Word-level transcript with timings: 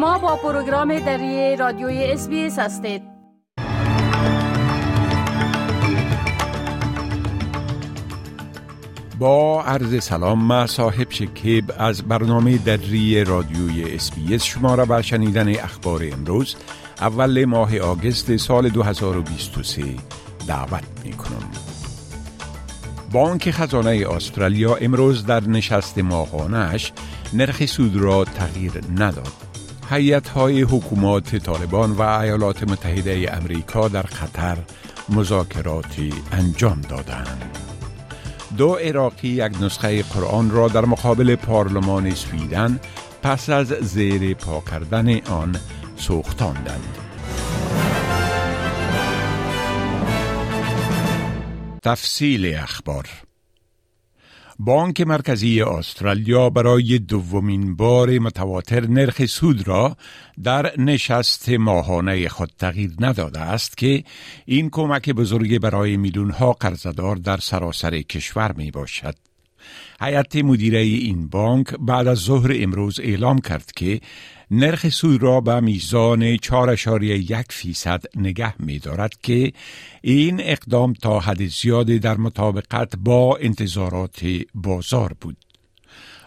شما 0.00 0.18
با 0.18 0.36
پروگرام 0.36 0.98
دری 0.98 1.56
رادیوی 1.56 2.04
اس 2.04 2.28
هستید 2.58 3.02
با 9.18 9.62
عرض 9.62 10.04
سلام 10.04 10.44
ما 10.44 10.66
صاحب 10.66 11.10
شکیب 11.10 11.72
از 11.78 12.02
برنامه 12.02 12.58
دری 12.58 13.24
رادیوی 13.24 13.94
اس 13.94 14.07
بی 14.07 14.32
اس 14.32 14.44
شما 14.44 14.74
را 14.74 14.84
به 14.84 15.02
شنیدن 15.02 15.48
اخبار 15.48 16.04
امروز 16.12 16.56
اول 17.00 17.44
ماه 17.44 17.78
آگست 17.78 18.36
سال 18.36 18.68
2023 18.68 19.82
دعوت 20.46 20.84
می 21.04 21.12
کنم. 21.12 21.50
بانک 23.12 23.50
خزانه 23.50 24.06
استرالیا 24.10 24.74
امروز 24.74 25.26
در 25.26 25.40
نشست 25.40 25.98
ماهانش 25.98 26.92
نرخ 27.32 27.66
سود 27.66 27.96
را 27.96 28.24
تغییر 28.24 28.72
نداد. 28.96 29.49
حیات 29.90 30.28
های 30.28 30.62
حکومات 30.62 31.36
طالبان 31.36 31.92
و 31.92 32.02
ایالات 32.02 32.62
متحده 32.62 33.30
امریکا 33.32 33.88
در 33.88 34.02
خطر 34.02 34.58
مذاکراتی 35.08 36.14
انجام 36.32 36.80
دادند. 36.80 37.58
دو 38.56 38.74
عراقی 38.74 39.28
یک 39.28 39.62
نسخه 39.62 40.02
قرآن 40.02 40.50
را 40.50 40.68
در 40.68 40.84
مقابل 40.84 41.34
پارلمان 41.34 42.14
سویدن 42.14 42.80
پس 43.22 43.50
از 43.50 43.66
زیر 43.66 44.34
پا 44.34 44.62
کردن 44.70 45.20
آن 45.20 45.56
سوختاندند. 45.96 46.96
تفصیل 51.82 52.54
اخبار 52.54 53.04
بانک 54.62 55.00
مرکزی 55.00 55.62
استرالیا 55.62 56.50
برای 56.50 56.98
دومین 56.98 57.76
بار 57.76 58.18
متواتر 58.18 58.86
نرخ 58.86 59.26
سود 59.26 59.68
را 59.68 59.96
در 60.42 60.80
نشست 60.80 61.48
ماهانه 61.48 62.28
خود 62.28 62.52
تغییر 62.58 62.90
نداده 63.00 63.40
است 63.40 63.76
که 63.76 64.04
این 64.46 64.70
کمک 64.70 65.10
بزرگی 65.10 65.58
برای 65.58 65.96
میلیونها 65.96 66.52
قرضدار 66.52 67.16
در 67.16 67.36
سراسر 67.36 68.00
کشور 68.00 68.52
می 68.52 68.70
باشد. 68.70 69.29
هیئت 70.00 70.36
مدیره 70.36 70.78
این 70.78 71.28
بانک 71.28 71.66
بعد 71.80 72.06
از 72.06 72.18
ظهر 72.18 72.52
امروز 72.54 73.00
اعلام 73.00 73.38
کرد 73.38 73.72
که 73.76 74.00
نرخ 74.50 74.88
سود 74.88 75.22
را 75.22 75.40
به 75.40 75.60
میزان 75.60 76.36
4.1 76.36 77.44
فیصد 77.50 78.02
نگه 78.16 78.62
می 78.62 78.78
دارد 78.78 79.12
که 79.22 79.52
این 80.02 80.40
اقدام 80.40 80.92
تا 80.92 81.20
حد 81.20 81.46
زیادی 81.46 81.98
در 81.98 82.16
مطابقت 82.16 82.96
با 82.96 83.36
انتظارات 83.36 84.26
بازار 84.54 85.12
بود. 85.20 85.36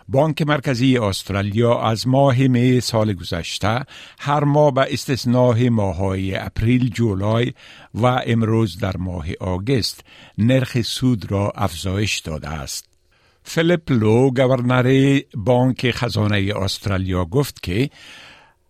بانک 0.10 0.42
مرکزی 0.42 0.98
استرالیا 0.98 1.82
از 1.82 2.08
ماه 2.08 2.48
می 2.48 2.82
سال 2.82 3.14
گذشته 3.14 3.80
هر 4.20 4.44
ماه 4.44 4.74
به 4.74 4.94
استثناء 4.94 5.70
ماهای 5.70 6.36
اپریل 6.36 6.90
جولای 6.90 7.54
و 7.94 8.06
امروز 8.06 8.78
در 8.78 8.98
ماه 8.98 9.26
آگست 9.40 10.04
نرخ 10.38 10.82
سود 10.82 11.32
را 11.32 11.52
افزایش 11.56 12.20
داده 12.20 12.50
است. 12.50 12.93
فلیپ 13.44 13.92
لو 13.92 14.32
گورنر 14.32 15.20
بانک 15.36 15.92
خزانه 15.92 16.54
استرالیا 16.56 17.26
گفت 17.26 17.64
که 17.64 17.90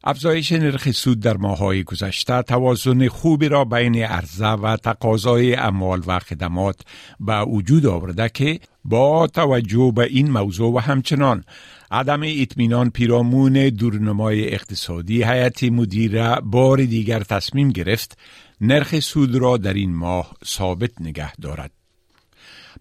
افزایش 0.03 0.51
نرخ 0.51 0.91
سود 0.91 1.19
در 1.19 1.37
ماهای 1.37 1.83
گذشته 1.83 2.41
توازن 2.41 3.07
خوبی 3.07 3.49
را 3.49 3.65
بین 3.65 3.95
عرضه 3.95 4.47
و 4.47 4.77
تقاضای 4.77 5.55
اموال 5.55 6.01
و 6.07 6.19
خدمات 6.19 6.81
به 7.19 7.41
وجود 7.41 7.85
آورده 7.85 8.29
که 8.29 8.59
با 8.85 9.27
توجه 9.27 9.91
به 9.95 10.03
این 10.03 10.31
موضوع 10.31 10.73
و 10.73 10.77
همچنان 10.77 11.43
عدم 11.91 12.21
اطمینان 12.23 12.89
پیرامون 12.89 13.69
دورنمای 13.69 14.53
اقتصادی 14.53 15.23
هیئت 15.23 15.63
مدیره 15.63 16.35
بار 16.43 16.77
دیگر 16.77 17.19
تصمیم 17.19 17.69
گرفت 17.69 18.17
نرخ 18.61 18.99
سود 18.99 19.35
را 19.35 19.57
در 19.57 19.73
این 19.73 19.95
ماه 19.95 20.31
ثابت 20.45 21.01
نگه 21.01 21.35
دارد. 21.35 21.82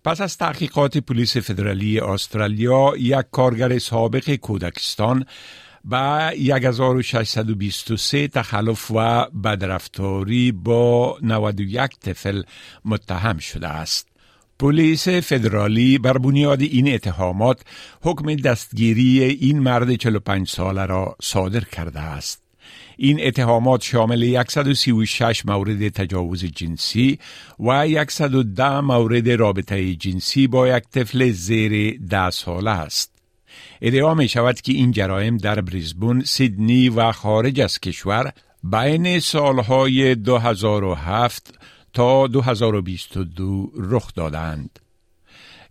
پس 0.05 0.21
از 0.21 0.39
تحقیقات 0.39 0.99
پلیس 0.99 1.37
فدرالی 1.37 2.01
استرالیا 2.01 2.93
یک 2.99 3.27
کارگر 3.31 3.79
سابق 3.79 4.35
کودکستان 4.35 5.27
با 5.85 6.19
1623 6.19 8.29
تخلف 8.29 8.91
و 8.91 9.27
بدرفتاری 9.45 10.53
با 10.53 11.19
91 11.23 11.99
طفل 12.01 12.43
متهم 12.85 13.39
شده 13.39 13.69
است. 13.69 14.09
پلیس 14.59 15.09
فدرالی 15.09 15.99
بر 15.99 16.19
بنیاد 16.19 16.63
این 16.63 16.95
اتهامات 16.95 17.61
حکم 18.03 18.35
دستگیری 18.35 19.23
این 19.23 19.59
مرد 19.59 19.95
45 19.95 20.49
ساله 20.49 20.87
را 20.87 21.17
صادر 21.23 21.65
کرده 21.65 22.01
است. 22.01 22.42
این 22.97 23.27
اتهامات 23.27 23.83
شامل 23.83 24.45
136 24.49 25.47
مورد 25.47 25.89
تجاوز 25.89 26.45
جنسی 26.45 27.19
و 27.61 28.05
110 28.09 28.81
مورد 28.81 29.31
رابطه 29.31 29.95
جنسی 29.95 30.47
با 30.47 30.69
یک 30.69 30.85
طفل 30.93 31.31
زیر 31.31 31.99
ده 32.09 32.31
ساله 32.31 32.71
است. 32.71 33.13
ادعا 33.83 34.15
می 34.15 34.29
شود 34.29 34.61
که 34.61 34.73
این 34.73 34.91
جرایم 34.91 35.37
در 35.37 35.61
بریزبون، 35.61 36.25
سیدنی 36.25 36.89
و 36.89 37.13
خارج 37.13 37.61
از 37.61 37.79
کشور 37.79 38.33
بین 38.63 39.21
سالهای 39.21 40.15
2007 40.15 41.59
تا 41.93 42.27
2022 42.27 43.71
رخ 43.77 44.15
دادند. 44.15 44.82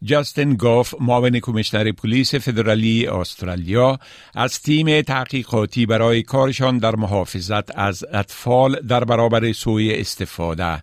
جاستین 0.03 0.55
گاف 0.55 0.95
معاون 1.01 1.41
کمیشنر 1.41 1.93
پلیس 1.93 2.35
فدرالی 2.35 3.07
استرالیا 3.07 3.99
از 4.35 4.61
تیم 4.61 5.03
تحقیقاتی 5.03 5.87
برای 5.87 6.23
کارشان 6.23 6.79
در 6.79 6.97
محافظت 6.97 7.79
از 7.79 8.05
اطفال 8.13 8.81
در 8.89 9.05
برابر 9.05 9.53
سوی 9.53 9.95
استفاده 9.95 10.83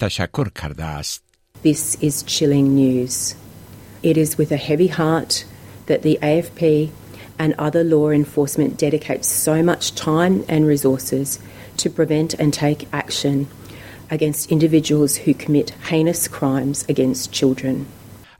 تشکر 0.00 0.48
کرده 0.48 0.84
است. 0.84 1.22
This 1.64 1.96
is 2.02 2.22
chilling 2.22 2.74
news. 2.74 3.34
It 4.02 4.16
is 4.16 4.36
with 4.38 4.52
a 4.52 4.56
heavy 4.56 4.88
heart 4.88 5.44
that 5.86 6.02
the 6.02 6.18
AFP 6.22 6.90
and 7.38 7.54
other 7.58 7.82
law 7.82 8.10
enforcement 8.10 8.76
dedicate 8.76 9.24
so 9.24 9.62
much 9.62 9.94
time 9.94 10.44
and 10.48 10.66
resources 10.66 11.38
to 11.78 11.90
prevent 11.90 12.34
and 12.34 12.52
take 12.52 12.88
action 12.92 13.48
against 14.10 14.50
individuals 14.50 15.16
who 15.16 15.32
commit 15.34 15.70
heinous 15.90 16.28
crimes 16.28 16.84
against 16.88 17.32
children. 17.32 17.86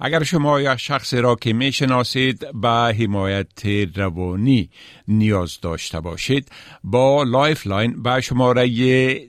اگر 0.02 0.24
شما 0.24 0.62
یا 0.62 0.78
شخص 0.78 1.14
را 1.14 1.36
که 1.36 1.54
می 1.54 1.72
شناسید 1.72 2.62
به 2.62 2.70
حمایت 2.70 3.66
روانی 3.96 4.70
نیاز 5.08 5.62
داشته 5.62 6.00
باشید 6.00 6.52
با 6.84 7.24
Lifeline 7.24 8.04
به 8.04 8.22
شماره 8.22 8.68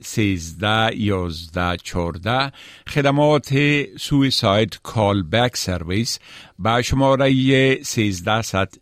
13 0.01 0.97
11 0.97 1.77
14 1.77 2.51
خدمات 2.87 3.53
Suicide 3.97 4.79
Call 4.83 5.23
Back 5.23 5.57
Service 5.57 6.19
به 6.59 6.81
شماره 6.81 7.83
13 7.83 8.41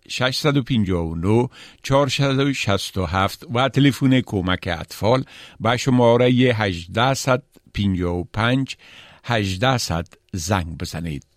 659 0.10 1.50
467 1.84 3.46
و 3.54 3.70
تلفن 3.70 4.22
کمک 4.22 4.70
اطفال 4.80 5.24
به 5.60 5.78
شماره 5.78 6.28
1855 6.28 8.76
1800 9.24 10.08
زنگ 10.34 10.78
بزنید. 10.78 11.29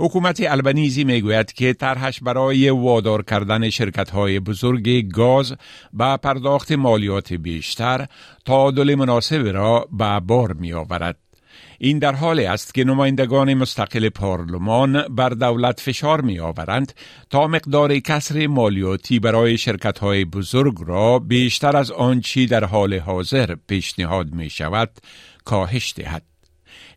حکومت 0.00 0.40
البنیزی 0.40 1.04
می‌گوید 1.04 1.52
که 1.52 1.72
طرحش 1.72 2.20
برای 2.20 2.70
وادار 2.70 3.22
کردن 3.22 3.70
شرکت 3.70 4.10
های 4.10 4.40
بزرگ 4.40 5.10
گاز 5.12 5.54
به 5.92 6.16
پرداخت 6.16 6.72
مالیات 6.72 7.32
بیشتر 7.32 8.06
تعادل 8.44 8.94
مناسب 8.94 9.46
را 9.46 9.88
به 9.92 10.20
بار 10.20 10.52
می 10.52 10.72
آورد. 10.72 11.18
این 11.78 11.98
در 11.98 12.14
حالی 12.14 12.44
است 12.44 12.74
که 12.74 12.84
نمایندگان 12.84 13.54
مستقل 13.54 14.08
پارلمان 14.08 15.02
بر 15.02 15.28
دولت 15.28 15.80
فشار 15.80 16.20
می 16.20 16.40
آورند 16.40 16.92
تا 17.30 17.46
مقدار 17.46 17.98
کسر 17.98 18.46
مالیاتی 18.46 19.18
برای 19.18 19.58
شرکت 19.58 19.98
های 19.98 20.24
بزرگ 20.24 20.74
را 20.86 21.18
بیشتر 21.18 21.76
از 21.76 21.90
آنچی 21.90 22.46
در 22.46 22.64
حال 22.64 22.94
حاضر 22.94 23.54
پیشنهاد 23.66 24.34
می 24.34 24.50
شود 24.50 24.90
کاهش 25.44 25.94
دهد. 25.96 26.31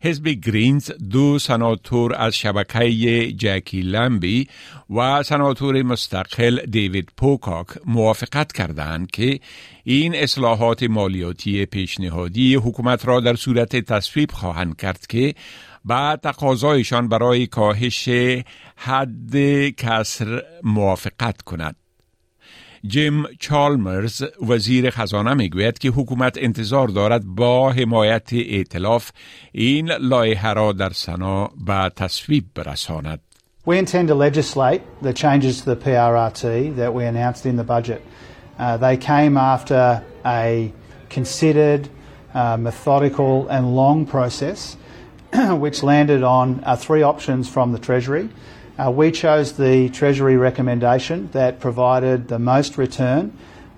حزب 0.04 0.28
گرینز 0.28 0.92
دو 0.92 1.40
سناتور 1.40 2.16
از 2.16 2.36
شبکه 2.36 3.32
جکی 3.32 3.82
لمبی 3.82 4.48
و 4.90 5.24
سناتور 5.24 5.84
مستقل 5.84 6.66
دیوید 6.66 7.10
پوکاک 7.18 7.68
موافقت 7.86 8.52
کردند 8.52 9.12
که 9.12 9.40
این 9.84 10.16
اصلاحات 10.16 10.84
مالیاتی 10.84 11.66
پیشنهادی 11.66 12.56
حکومت 12.56 13.06
را 13.08 13.20
در 13.20 13.36
صورت 13.36 13.76
تصویب 13.76 14.32
خواهند 14.32 14.78
کرد 14.78 15.08
که 15.08 15.36
بعد 15.86 16.20
تقاضایشان 16.20 17.08
برای 17.08 17.48
کاهش 17.48 18.10
حد 18.76 19.36
کسر 19.70 20.44
موافقت 20.64 21.42
کند. 21.42 21.76
جیم 22.87 23.25
چالمرز 23.39 24.23
وزیر 24.49 24.91
خزانه 24.91 25.35
میگوید 25.35 25.79
که 25.79 25.89
حکومت 25.89 26.39
انتظار 26.41 26.89
دارد 26.89 27.25
با 27.25 27.73
حمایت 27.73 28.33
ائتلاف 28.33 29.11
این 29.53 29.91
لایحه 29.91 30.53
را 30.53 30.73
در 30.73 30.91
سنا 30.91 31.51
به 31.67 31.91
تصویب 31.97 32.45
برساند. 32.55 33.21
We 33.67 33.77
intend 33.79 34.09
to 34.09 34.15
legislate 34.15 34.81
the 35.03 35.13
changes 35.13 35.61
to 35.61 35.75
the 35.75 35.77
PRRT 35.77 36.77
that 36.77 36.95
we 36.95 37.05
announced 37.05 37.45
in 37.45 37.57
the 37.57 37.65
budget. 37.77 38.01
Uh, 38.59 38.77
they 38.79 38.97
came 38.97 39.37
after 39.37 40.03
a 40.25 40.73
considered, 41.11 41.89
uh, 42.35 42.57
methodical, 42.57 43.49
and 43.49 43.77
long 43.77 44.07
process, 44.07 44.77
which 45.65 45.83
landed 45.83 46.23
on 46.23 46.63
uh, 46.65 46.75
three 46.77 47.03
options 47.03 47.49
from 47.49 47.73
the 47.73 47.79
Treasury. 47.79 48.29
Uh, 48.79 48.91
we 48.91 49.11
chose 49.11 49.53
the 49.53 49.89
Treasury 49.91 50.37
recommendation 50.37 51.29
that 51.33 51.61
provided 51.61 52.29
the 52.29 52.39
most 52.39 52.79
return 52.79 53.37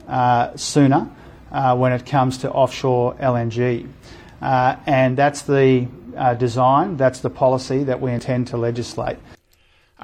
uh, 0.09 0.57
sooner 0.57 1.09
uh, 1.51 1.77
when 1.77 1.93
it 1.93 2.07
comes 2.07 2.39
to 2.39 2.51
offshore 2.51 3.15
LNG. 3.15 3.89
and 4.41 5.17
that's 5.17 5.43
the 5.43 5.89
design, 6.39 6.97
that's 6.97 7.21
the 7.21 7.31
policy 7.31 7.85
that 7.85 8.01
we 8.01 8.13
intend 8.13 8.47
to 8.49 8.57
legislate. 8.57 9.19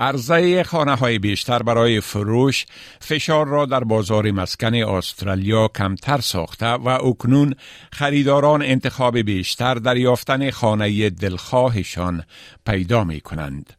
عرضه 0.01 0.63
خانه 0.63 0.95
های 0.95 1.19
بیشتر 1.19 1.63
برای 1.63 2.01
فروش 2.01 2.67
فشار 3.01 3.47
را 3.47 3.67
در 3.67 3.85
بازار 3.85 4.31
مسکن 4.31 4.75
استرالیا 4.75 5.69
کمتر 5.69 6.21
ساخته 6.21 6.67
و 6.67 6.89
اکنون 6.89 7.55
خریداران 7.93 8.63
انتخاب 8.63 9.19
بیشتر 9.19 9.75
در 9.75 9.97
یافتن 9.97 10.51
خانه 10.51 11.11
دلخواهشان 11.11 12.23
پیدا 12.67 13.05
می 13.05 13.21
کنند. 13.21 13.73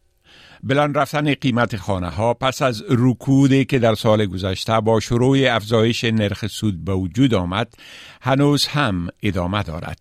بلند 0.66 0.98
رفتن 0.98 1.34
قیمت 1.34 1.76
خانه 1.76 2.08
ها 2.08 2.34
پس 2.34 2.62
از 2.62 2.84
رکودی 2.88 3.64
که 3.64 3.78
در 3.78 3.94
سال 3.94 4.26
گذشته 4.26 4.80
با 4.80 5.00
شروع 5.00 5.38
افزایش 5.50 6.04
نرخ 6.04 6.46
سود 6.46 6.84
به 6.84 6.94
وجود 6.94 7.34
آمد 7.34 7.74
هنوز 8.20 8.66
هم 8.66 9.08
ادامه 9.22 9.62
دارد. 9.62 9.98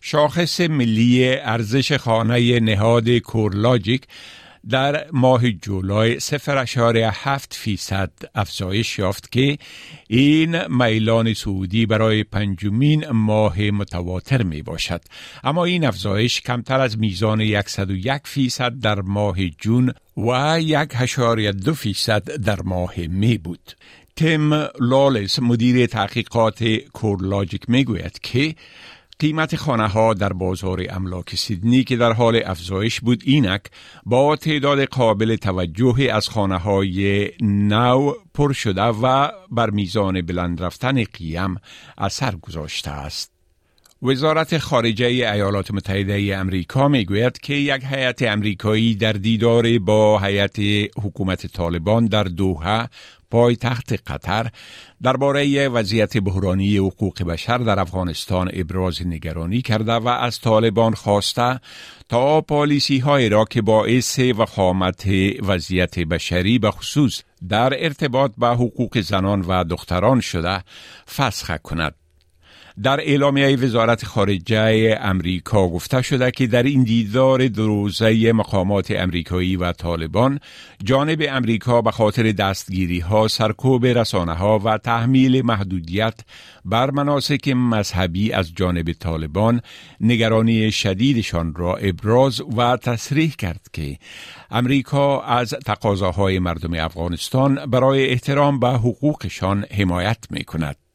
شاخص 0.00 0.60
ملی 0.60 1.34
ارزش 1.38 1.92
خانه 1.92 2.60
نهاد 2.60 3.10
کورلاجیک 3.10 4.02
در 4.70 5.06
ماه 5.12 5.50
جولای 5.50 6.20
0.7 6.20 7.46
فیصد 7.50 8.10
افزایش 8.34 8.98
یافت 8.98 9.32
که 9.32 9.58
این 10.08 10.66
میلان 10.66 11.34
سعودی 11.34 11.86
برای 11.86 12.24
پنجمین 12.24 13.10
ماه 13.10 13.60
متواتر 13.60 14.42
می 14.42 14.62
باشد. 14.62 15.00
اما 15.44 15.64
این 15.64 15.86
افزایش 15.86 16.40
کمتر 16.40 16.80
از 16.80 16.98
میزان 16.98 17.62
101 17.62 18.22
فیصد 18.24 18.80
در 18.80 19.00
ماه 19.00 19.48
جون 19.48 19.92
و 20.16 20.60
1.2 20.60 21.70
فیصد 21.70 22.30
در 22.30 22.60
ماه 22.62 22.94
می 22.96 23.38
بود. 23.38 23.72
تیم 24.16 24.52
لالس 24.80 25.38
مدیر 25.38 25.86
تحقیقات 25.86 26.64
کورلاجیک 26.92 27.70
می 27.70 27.84
گوید 27.84 28.18
که 28.22 28.54
قیمت 29.18 29.56
خانه 29.56 29.88
ها 29.88 30.14
در 30.14 30.32
بازار 30.32 30.86
املاک 30.90 31.34
سیدنی 31.34 31.84
که 31.84 31.96
در 31.96 32.12
حال 32.12 32.42
افزایش 32.46 33.00
بود 33.00 33.22
اینک 33.24 33.60
با 34.06 34.36
تعداد 34.36 34.84
قابل 34.84 35.36
توجه 35.36 36.08
از 36.12 36.28
خانه 36.28 36.58
های 36.58 37.30
نو 37.40 38.12
پر 38.34 38.52
شده 38.52 38.82
و 38.82 39.30
بر 39.50 39.70
میزان 39.70 40.22
بلند 40.22 40.62
رفتن 40.62 41.04
قیم 41.04 41.54
اثر 41.98 42.36
گذاشته 42.36 42.90
است. 42.90 43.35
وزارت 44.06 44.58
خارجه 44.58 45.06
ایالات 45.06 45.70
متحده 45.70 46.36
امریکا 46.36 46.88
می‌گوید 46.88 47.38
که 47.38 47.54
یک 47.54 47.82
هیئت 47.84 48.22
امریکایی 48.22 48.94
در 48.94 49.12
دیدار 49.12 49.78
با 49.78 50.18
هیئت 50.18 50.58
حکومت 51.02 51.46
طالبان 51.46 52.06
در 52.06 52.24
دوحه 52.24 52.88
پایتخت 53.30 53.92
قطر 54.06 54.50
درباره 55.02 55.68
وضعیت 55.68 56.16
بحرانی 56.16 56.76
حقوق 56.76 57.22
بشر 57.22 57.58
در 57.58 57.80
افغانستان 57.80 58.50
ابراز 58.52 59.06
نگرانی 59.06 59.62
کرده 59.62 59.92
و 59.92 60.08
از 60.08 60.40
طالبان 60.40 60.94
خواسته 60.94 61.60
تا 62.08 62.40
پالیسی 62.40 62.98
های 62.98 63.28
را 63.28 63.44
که 63.44 63.62
باعث 63.62 64.18
وخامت 64.18 65.06
وضعیت 65.42 65.98
بشری 65.98 66.58
به 66.58 66.70
خصوص 66.70 67.22
در 67.48 67.84
ارتباط 67.84 68.32
به 68.38 68.48
حقوق 68.48 69.00
زنان 69.00 69.40
و 69.40 69.64
دختران 69.64 70.20
شده 70.20 70.64
فسخ 71.16 71.56
کند. 71.62 71.94
در 72.82 73.00
اعلامیه 73.00 73.56
وزارت 73.56 74.04
خارجه 74.04 74.98
امریکا 75.00 75.68
گفته 75.68 76.02
شده 76.02 76.30
که 76.30 76.46
در 76.46 76.62
این 76.62 76.82
دیدار 76.82 77.48
دروزه 77.48 78.32
مقامات 78.32 78.90
امریکایی 78.90 79.56
و 79.56 79.72
طالبان 79.72 80.40
جانب 80.84 81.22
امریکا 81.28 81.82
به 81.82 81.90
خاطر 81.90 82.32
دستگیری 82.32 83.00
ها 83.00 83.28
سرکوب 83.28 83.86
رسانه 83.86 84.32
ها 84.32 84.58
و 84.58 84.78
تحمیل 84.78 85.42
محدودیت 85.46 86.14
بر 86.64 86.90
مناسک 86.90 87.48
مذهبی 87.48 88.32
از 88.32 88.54
جانب 88.54 88.92
طالبان 88.92 89.60
نگرانی 90.00 90.72
شدیدشان 90.72 91.54
را 91.54 91.76
ابراز 91.76 92.42
و 92.56 92.76
تصریح 92.76 93.34
کرد 93.38 93.66
که 93.72 93.98
امریکا 94.50 95.20
از 95.20 95.54
تقاضاهای 95.66 96.38
مردم 96.38 96.74
افغانستان 96.74 97.66
برای 97.66 98.10
احترام 98.10 98.60
به 98.60 98.68
حقوقشان 98.68 99.64
حمایت 99.70 100.18
می 100.30 100.44
کند. 100.44 100.85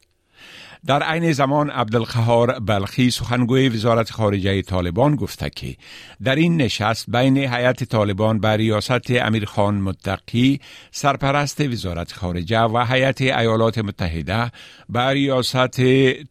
در 0.85 1.03
عین 1.03 1.31
زمان 1.31 1.69
عبدالقهار 1.69 2.59
بلخی 2.59 3.11
سخنگوی 3.11 3.69
وزارت 3.69 4.11
خارجه 4.11 4.61
طالبان 4.61 5.15
گفته 5.15 5.49
که 5.49 5.75
در 6.23 6.35
این 6.35 6.57
نشست 6.57 7.09
بین 7.09 7.37
هیئت 7.37 7.83
طالبان 7.83 8.39
بر 8.39 8.57
ریاست 8.57 9.11
امیرخان 9.11 9.75
متقی 9.75 10.59
سرپرست 10.91 11.61
وزارت 11.61 12.13
خارجه 12.13 12.59
و 12.59 12.85
هیئت 12.85 13.21
ایالات 13.21 13.77
متحده 13.77 14.51
بر 14.89 15.13
ریاست 15.13 15.81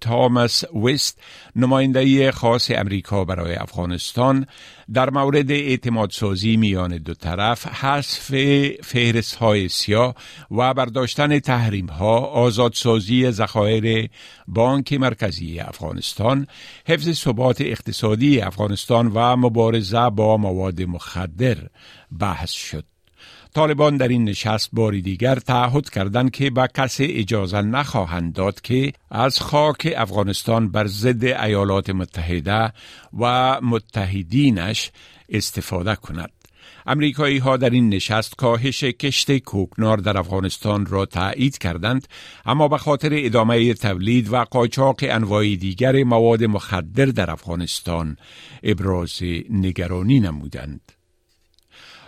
تامس 0.00 0.64
وست 0.74 1.20
نماینده 1.56 2.32
خاص 2.32 2.70
امریکا 2.70 3.24
برای 3.24 3.54
افغانستان 3.54 4.46
در 4.94 5.10
مورد 5.10 5.50
اعتماد 5.50 6.10
سازی 6.10 6.56
میان 6.56 6.96
دو 6.96 7.14
طرف 7.14 7.66
حذف 7.66 8.34
فهرست 8.82 9.34
های 9.34 9.68
سیاه 9.68 10.14
و 10.50 10.74
برداشتن 10.74 11.38
تحریم 11.38 11.86
ها 11.86 12.18
آزادسازی 12.18 13.30
ذخایر 13.30 14.10
بانک 14.48 14.92
مرکزی 14.92 15.60
افغانستان 15.60 16.46
حفظ 16.86 17.12
ثبات 17.12 17.60
اقتصادی 17.60 18.40
افغانستان 18.40 19.06
و 19.06 19.36
مبارزه 19.36 20.10
با 20.10 20.36
مواد 20.36 20.82
مخدر 20.82 21.56
بحث 22.18 22.50
شد. 22.50 22.89
طالبان 23.54 23.96
در 23.96 24.08
این 24.08 24.24
نشست 24.24 24.70
باری 24.72 25.02
دیگر 25.02 25.34
تعهد 25.34 25.90
کردند 25.90 26.30
که 26.30 26.50
به 26.50 26.68
کسی 26.76 27.04
اجازه 27.04 27.62
نخواهند 27.62 28.32
داد 28.32 28.60
که 28.60 28.92
از 29.10 29.38
خاک 29.40 29.94
افغانستان 29.96 30.70
بر 30.70 30.86
ضد 30.86 31.24
ایالات 31.24 31.90
متحده 31.90 32.72
و 33.20 33.58
متحدینش 33.60 34.90
استفاده 35.28 35.94
کند. 35.94 36.30
امریکایی 36.86 37.38
ها 37.38 37.56
در 37.56 37.70
این 37.70 37.88
نشست 37.88 38.36
کاهش 38.36 38.84
کشت 38.84 39.38
کوکنار 39.38 39.98
در 39.98 40.18
افغانستان 40.18 40.86
را 40.86 41.06
تایید 41.06 41.58
کردند 41.58 42.08
اما 42.46 42.68
به 42.68 42.78
خاطر 42.78 43.10
ادامه 43.12 43.74
تولید 43.74 44.32
و 44.32 44.44
قاچاق 44.44 44.96
انواع 45.02 45.44
دیگر 45.44 46.04
مواد 46.04 46.44
مخدر 46.44 47.06
در 47.06 47.30
افغانستان 47.30 48.16
ابراز 48.62 49.22
نگرانی 49.50 50.20
نمودند. 50.20 50.99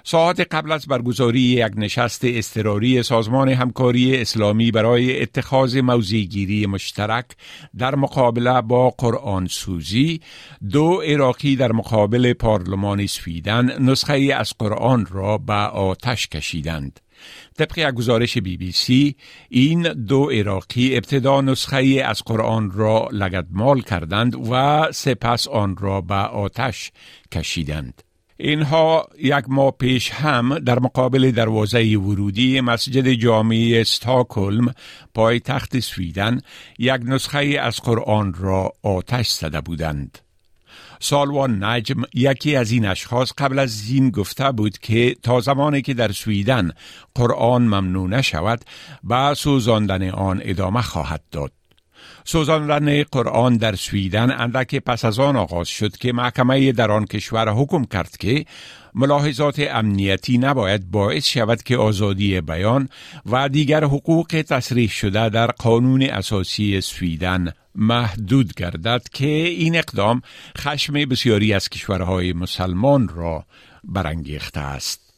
ساعت 0.05 0.41
قبل 0.41 0.73
از 0.73 0.87
برگزاری 0.87 1.41
یک 1.41 1.73
نشست 1.77 2.25
استراری 2.25 3.03
سازمان 3.03 3.49
همکاری 3.49 4.17
اسلامی 4.17 4.71
برای 4.71 5.23
اتخاذ 5.23 5.77
موضعگیری 5.77 6.67
مشترک 6.67 7.27
در 7.79 7.95
مقابله 7.95 8.61
با 8.61 8.91
قرآن 8.91 9.47
سوزی 9.47 10.21
دو 10.71 11.01
عراقی 11.01 11.57
در 11.57 11.73
مقابل 11.73 12.33
پارلمان 12.33 13.07
سویدن 13.07 13.83
نسخه 13.83 14.35
از 14.37 14.53
قرآن 14.59 15.07
را 15.11 15.39
به 15.39 15.53
آتش 15.53 16.29
کشیدند. 16.29 17.01
طبق 17.59 17.79
یک 17.79 17.95
گزارش 17.95 18.39
بی 18.39 18.57
بی 18.57 18.73
سی 18.73 19.17
این 19.49 19.83
دو 19.93 20.31
عراقی 20.31 20.97
ابتدا 20.97 21.41
نسخه 21.41 22.03
از 22.05 22.23
قرآن 22.23 22.71
را 22.71 23.09
لگدمال 23.13 23.81
کردند 23.81 24.51
و 24.51 24.87
سپس 24.93 25.49
آن 25.49 25.77
را 25.77 26.01
به 26.01 26.15
آتش 26.15 26.93
کشیدند. 27.33 28.03
اینها 28.37 29.09
یک 29.19 29.45
ماه 29.49 29.71
پیش 29.71 30.11
هم 30.11 30.59
در 30.59 30.79
مقابل 30.79 31.31
دروازه 31.31 31.99
ورودی 31.99 32.61
مسجد 32.61 33.13
جامعه 33.13 33.81
استاکلم 33.81 34.75
پایتخت 35.15 35.81
سویدن 35.81 36.41
یک 36.79 37.01
نسخه 37.05 37.59
از 37.61 37.77
قرآن 37.77 38.35
را 38.35 38.73
آتش 38.83 39.29
زده 39.29 39.61
بودند. 39.61 40.19
سالوان 41.01 41.65
نجم 41.65 42.03
یکی 42.15 42.57
از 42.57 42.71
این 42.71 42.87
اشخاص 42.87 43.33
قبل 43.39 43.59
از 43.59 43.91
این 43.91 44.11
گفته 44.11 44.53
بود 44.53 44.79
که 44.79 45.17
تا 45.23 45.41
زمانی 45.41 45.83
که 45.83 45.95
در 45.95 46.13
سویدن 46.13 46.71
قرآن 47.15 47.63
ممنوع 47.63 48.09
نشود 48.09 48.65
به 49.05 49.35
سوزاندن 49.35 50.11
آن 50.11 50.41
ادامه 50.45 50.83
خواهد 50.83 51.23
داد. 51.31 51.53
سوزاندن 52.25 53.03
قرآن 53.03 53.57
در 53.57 53.75
سویدن 53.75 54.31
اندک 54.31 54.77
پس 54.77 55.05
از 55.05 55.19
آن 55.19 55.37
آغاز 55.37 55.69
شد 55.69 55.97
که 55.97 56.13
محکمه 56.13 56.73
در 56.73 56.91
آن 56.91 57.05
کشور 57.05 57.49
حکم 57.51 57.85
کرد 57.85 58.17
که 58.17 58.45
ملاحظات 58.95 59.59
امنیتی 59.71 60.39
نباید 60.39 60.91
باعث 60.91 61.27
شود 61.27 61.63
که 61.63 61.77
آزادی 61.77 62.41
بیان 62.41 62.89
و 63.27 63.49
دیگر 63.49 63.85
حقوق 63.85 64.45
تصریح 64.49 64.89
شده 64.89 65.29
در 65.29 65.47
قانون 65.47 66.03
اساسی 66.03 66.81
سویدن 66.81 67.53
محدود 67.75 68.55
گردد 68.55 69.03
که 69.13 69.27
این 69.27 69.77
اقدام 69.77 70.23
خشم 70.59 70.93
بسیاری 70.93 71.55
از 71.55 71.69
کشورهای 71.69 72.33
مسلمان 72.33 73.09
را 73.09 73.45
برانگیخته 73.85 74.61
است. 74.61 75.12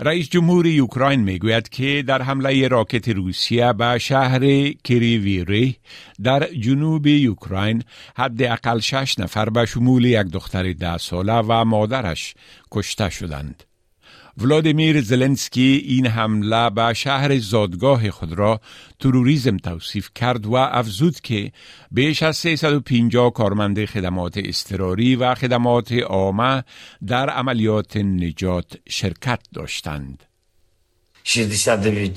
رئیس 0.00 0.28
جمهور 0.28 0.66
اوکراین 0.66 1.20
می‌گوید 1.20 1.68
که 1.68 2.04
در 2.06 2.22
حمله 2.22 2.68
راکت 2.68 3.08
روسیه 3.08 3.72
به 3.72 3.98
شهر 3.98 4.72
کریویری 4.84 5.76
در 6.22 6.46
جنوب 6.46 7.06
اوکراین 7.06 7.82
حداقل 8.16 8.78
شش 8.78 9.18
نفر 9.18 9.50
به 9.50 9.66
شمول 9.66 10.04
یک 10.04 10.26
دختر 10.26 10.72
ده 10.72 10.98
ساله 10.98 11.32
و 11.32 11.64
مادرش 11.64 12.34
کشته 12.70 13.10
شدند. 13.10 13.69
ولادیمیر 14.38 15.00
زلنسکی 15.00 15.82
این 15.86 16.06
حمله 16.06 16.70
به 16.70 16.92
شهر 16.94 17.38
زادگاه 17.38 18.10
خود 18.10 18.32
را 18.32 18.60
تروریزم 19.00 19.56
توصیف 19.56 20.10
کرد 20.14 20.46
و 20.46 20.54
افزود 20.54 21.20
که 21.20 21.52
بیش 21.90 22.22
از 22.22 22.36
350 22.36 23.32
کارمند 23.32 23.84
خدمات 23.84 24.38
استراری 24.38 25.16
و 25.16 25.34
خدمات 25.34 25.92
عامه 25.92 26.64
در 27.06 27.30
عملیات 27.30 27.96
نجات 27.96 28.78
شرکت 28.88 29.40
داشتند. 29.54 30.24
69 31.24 32.12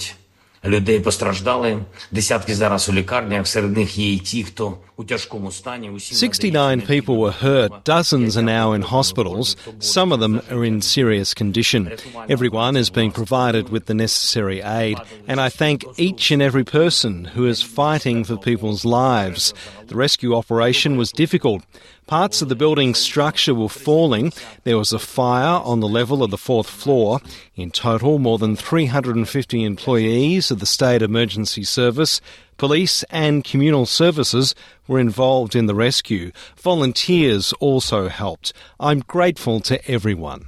людей 0.64 1.00
постраждали, 1.00 1.78
десятки 2.11 2.54
зараз 2.54 2.88
у 2.88 2.92
лікарнях, 2.92 3.47
серед 3.47 3.76
них 3.76 3.99
є 3.99 4.12
і 4.12 4.18
ті, 4.18 4.45
хто 4.45 4.78
у 4.97 5.04
тяжкому 5.04 5.52
стані. 5.52 5.90
69 5.99 6.90
people 6.90 7.16
were 7.16 7.42
hurt, 7.42 7.71
dozens 7.85 8.37
are 8.37 8.42
now 8.42 8.73
in 8.73 8.83
hospitals, 8.83 9.57
some 9.80 10.12
of 10.12 10.21
them 10.21 10.40
are 10.52 10.64
in 10.64 10.83
serious 10.83 11.35
condition. 11.42 11.83
Everyone 12.28 12.75
is 12.83 12.90
being 12.90 13.12
provided 13.12 13.64
with 13.75 13.85
the 13.87 13.95
necessary 14.07 14.61
aid, 14.83 14.97
and 15.28 15.38
I 15.47 15.49
thank 15.62 15.78
each 16.09 16.25
and 16.35 16.42
every 16.49 16.66
person 16.80 17.12
who 17.35 17.45
is 17.52 17.59
fighting 17.80 18.18
for 18.28 18.37
people's 18.50 18.85
lives. 18.85 19.42
The 19.90 19.99
rescue 20.04 20.33
operation 20.42 20.90
was 21.02 21.09
difficult. 21.25 21.61
Parts 22.07 22.41
of 22.41 22.50
the 22.50 22.55
building 22.55 22.93
structure 22.95 23.55
were 23.55 23.69
falling. 23.69 24.33
There 24.65 24.77
was 24.77 24.91
a 24.91 25.00
fire 25.00 25.62
on 25.63 25.79
the 25.79 25.88
level 25.88 26.22
of 26.22 26.31
the 26.31 26.38
fourth 26.38 26.69
floor. 26.69 27.19
In 27.55 27.72
total, 27.72 28.19
more 28.19 28.38
than 28.38 28.55
350 28.55 29.63
employees 29.63 30.51
of 30.51 30.60
the 30.60 30.65
State 30.65 31.01
Emergency 31.01 31.63
Service, 31.63 32.19
police, 32.57 33.03
and 33.10 33.43
communal 33.43 33.86
services 33.86 34.53
were 34.88 35.00
involved 35.00 35.55
in 35.55 35.65
the 35.65 35.75
rescue. 35.75 36.31
Volunteers 36.57 37.53
also 37.53 38.10
helped. 38.10 38.51
I'm 38.79 39.00
grateful 39.00 39.62
to 39.62 39.89
everyone. 39.89 40.45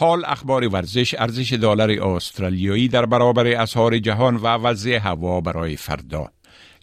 حال 0.00 0.24
اخبار 0.24 0.68
ورزش 0.68 1.14
ارزش 1.18 1.52
دلار 1.52 1.90
استرالیایی 1.90 2.88
در 2.88 3.06
برابر 3.06 3.46
اسعار 3.46 3.98
جهان 3.98 4.36
و 4.36 4.46
وضع 4.46 4.98
هوا 4.98 5.40
برای 5.40 5.76
فردا. 5.76 6.28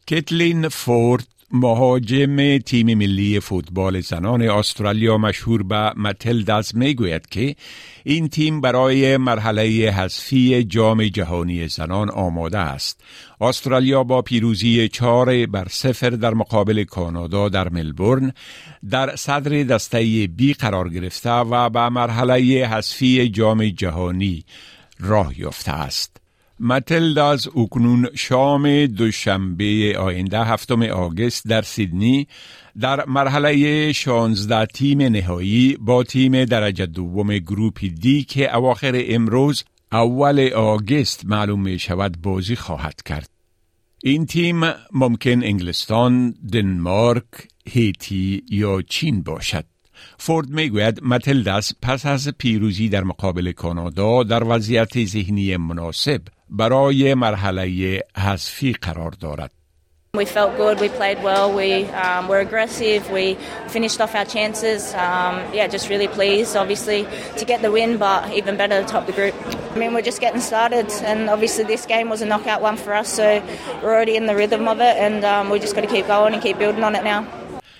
کتلین 0.07 0.69
فورد 0.69 1.27
مهاجم 1.51 2.57
تیم 2.57 2.97
ملی 2.97 3.39
فوتبال 3.39 3.99
زنان 4.01 4.41
استرالیا 4.41 5.17
مشهور 5.17 5.63
به 5.63 5.93
متلداز 5.95 6.75
می‌گوید 6.75 7.29
که 7.29 7.55
این 8.03 8.27
تیم 8.27 8.61
برای 8.61 9.17
مرحله 9.17 9.63
حذفی 9.91 10.63
جام 10.63 11.03
جهانی 11.03 11.67
زنان 11.67 12.09
آماده 12.09 12.57
است. 12.57 13.03
استرالیا 13.41 14.03
با 14.03 14.21
پیروزی 14.21 14.89
چهار 14.89 15.45
بر 15.45 15.67
صفر 15.69 16.09
در 16.09 16.33
مقابل 16.33 16.83
کانادا 16.83 17.49
در 17.49 17.69
ملبورن 17.69 18.33
در 18.89 19.15
صدر 19.15 19.63
دسته 19.63 20.27
بی 20.27 20.53
قرار 20.53 20.89
گرفته 20.89 21.31
و 21.31 21.69
به 21.69 21.89
مرحله 21.89 22.67
حذفی 22.67 23.29
جام 23.29 23.65
جهانی 23.65 24.43
راه 24.99 25.39
یافته 25.39 25.71
است. 25.71 26.26
متلداز 26.59 27.47
اکنون 27.47 28.09
شام 28.15 28.85
دوشنبه 28.85 29.95
آینده 29.99 30.43
هفتم 30.43 30.81
آگست 30.81 31.47
در 31.47 31.61
سیدنی 31.61 32.27
در 32.79 33.05
مرحله 33.05 33.93
16 33.93 34.65
تیم 34.65 35.01
نهایی 35.01 35.77
با 35.79 36.03
تیم 36.03 36.45
درجه 36.45 36.85
دوم 36.85 37.37
گروپ 37.37 37.79
دی 37.79 38.23
که 38.23 38.55
اواخر 38.55 39.03
امروز 39.07 39.63
اول 39.91 40.49
آگست 40.55 41.25
معلوم 41.25 41.61
می 41.61 41.79
شود 41.79 42.21
بازی 42.21 42.55
خواهد 42.55 43.01
کرد. 43.03 43.29
این 44.03 44.25
تیم 44.25 44.61
ممکن 44.91 45.43
انگلستان، 45.43 46.35
دنمارک، 46.53 47.23
هیتی 47.69 48.43
یا 48.49 48.81
چین 48.81 49.21
باشد. 49.21 49.65
فورد 50.17 50.49
می‌گوید 50.49 51.03
متلداس 51.03 51.73
پس 51.81 52.05
از 52.05 52.27
پیروزی 52.37 52.89
در 52.89 53.03
مقابل 53.03 53.51
کانادا 53.51 54.23
در 54.23 54.43
وضعیت 54.43 55.05
ذهنی 55.05 55.57
مناسب 55.57 56.21
برای 56.48 57.14
مرحله 57.14 58.02
حذفی 58.16 58.72
قرار 58.72 59.10
دارد. 59.10 59.50
We 60.14 60.26
felt 60.26 60.58
good, 60.58 60.78
we 60.78 60.90
played 60.90 61.22
well, 61.22 61.50
we 61.50 61.86
um, 61.86 62.28
were 62.28 62.40
aggressive, 62.40 63.10
we 63.10 63.38
finished 63.68 63.98
off 63.98 64.14
our 64.14 64.26
chances. 64.26 64.92
Um, 64.92 65.34
yeah, 65.54 65.66
just 65.68 65.88
really 65.88 66.06
pleased, 66.06 66.54
obviously, 66.54 67.06
to 67.38 67.46
get 67.46 67.62
the 67.62 67.72
win, 67.72 67.96
but 67.96 68.30
even 68.30 68.58
better 68.58 68.82
to 68.82 68.86
top 68.86 69.06
the 69.06 69.12
group. 69.12 69.34
I 69.72 69.78
mean, 69.78 69.94
we're 69.94 70.02
just 70.02 70.20
getting 70.20 70.42
started, 70.42 70.90
and 71.10 71.30
obviously, 71.30 71.64
this 71.64 71.86
game 71.86 72.10
was 72.10 72.20
a 72.20 72.26
knockout 72.26 72.60
one 72.60 72.76
for 72.76 72.92
us, 72.92 73.08
so 73.08 73.42
we're 73.82 73.94
already 73.94 74.16
in 74.16 74.26
the 74.26 74.36
rhythm 74.36 74.68
of 74.68 74.80
it, 74.80 74.98
and 74.98 75.24
um, 75.24 75.48
we 75.48 75.58
just 75.58 75.74
got 75.74 75.80
to 75.80 75.86
keep 75.86 76.06
going 76.06 76.34
and 76.34 76.42
keep 76.42 76.58
building 76.58 76.84
on 76.84 76.94
it 76.94 77.04
now. 77.04 77.26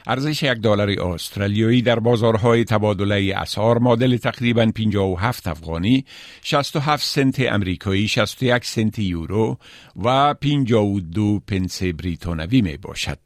ارزش 0.10 0.44
یک 0.44 0.58
دلار 0.58 0.90
استرالیایی 0.90 1.82
در 1.82 2.00
بازارهای 2.00 2.64
تبادله 2.64 3.34
اسعار 3.38 3.80
معادل 3.80 4.18
تقریبا 4.18 4.72
57 4.76 5.48
افغانی 5.48 6.06
67 6.44 7.06
سنت 7.06 7.40
امریکایی 7.40 8.08
61 8.08 8.66
سنت 8.66 9.00
یورو 9.00 9.58
و 10.04 10.34
52 10.34 11.40
پنس 11.48 11.84
بریتانوی 11.84 12.62
می 12.62 12.78
باشد. 12.78 13.18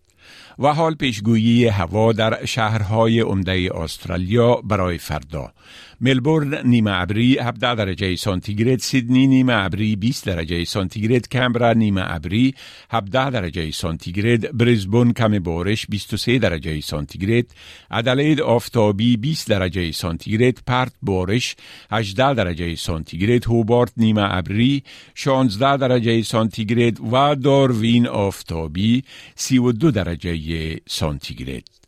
و 0.59 0.73
حال 0.73 0.95
پیشگویی 0.95 1.67
هوا 1.67 2.13
در 2.13 2.45
شهرهای 2.45 3.19
عمده 3.19 3.69
استرالیا 3.75 4.55
برای 4.55 4.97
فردا. 4.97 5.53
ملبورن 6.03 6.67
نیمه 6.67 6.91
ابری 7.01 7.38
17 7.39 7.75
درجه 7.75 8.15
سانتیگراد 8.15 8.79
سیدنی 8.79 9.27
نیمه 9.27 9.53
ابری 9.53 9.96
20 9.96 10.25
درجه 10.25 10.63
سانتیگراد 10.63 11.27
کمبرا 11.27 11.74
نیمه 11.74 12.01
ابری 12.05 12.53
17 12.91 13.29
درجه 13.29 13.72
سانتیگراد 13.72 14.51
بریزبون 14.51 15.13
کم 15.13 15.39
بارش 15.39 15.86
23 15.89 16.39
درجه 16.39 16.81
سانتیگراد 16.81 17.46
ادلید 17.91 18.41
آفتابی 18.41 19.17
20 19.17 19.50
درجه 19.50 19.91
سانتیگراد 19.91 20.58
پرت 20.67 20.93
بارش 21.01 21.55
18 21.91 22.34
درجه 22.34 22.75
سانتیگراد 22.75 23.46
هوبارت 23.46 23.93
نیمه 23.98 24.36
ابری 24.38 24.84
16 25.15 25.77
درجه 25.77 26.22
سانتیگراد 26.22 27.00
و 27.13 27.36
داروین 27.36 28.08
آفتابی 28.08 29.03
32 29.36 29.91
درجه 29.91 30.77
سانتیگراد. 30.88 31.80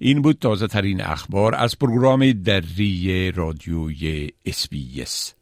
این 0.00 0.22
بود 0.22 0.38
تازه 0.38 0.66
ترین 0.66 1.00
اخبار 1.00 1.54
از 1.54 1.78
پروگرام 1.78 2.32
دری 2.32 3.32
رادیوی 3.36 4.30
SBS 4.46 5.34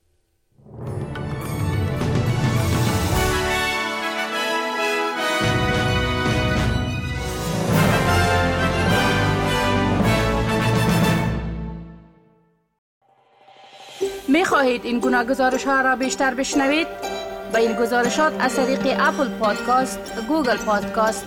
می 14.28 14.44
خواهید 14.44 14.84
این 14.84 14.98
گونه 15.00 15.24
گزارش 15.24 15.64
ها 15.64 15.80
را 15.80 15.96
بیشتر 15.96 16.34
بشنوید؟ 16.34 16.86
به 17.52 17.58
این 17.58 17.72
گزارشات 17.72 18.32
از 18.40 18.56
طریق 18.56 18.96
Apple 19.00 19.28
Podcast، 19.28 19.98
Google 20.28 20.56
Podcast، 20.56 21.26